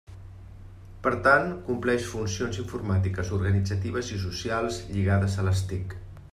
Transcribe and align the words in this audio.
Per 1.07 1.11
tant, 1.27 1.51
compleix 1.67 2.07
funcions 2.13 2.59
informàtiques, 2.65 3.31
organitzatives 3.39 4.11
i 4.17 4.21
socials 4.27 4.81
lligades 4.97 5.41
a 5.45 5.49
les 5.51 5.67
TIC. 5.73 5.99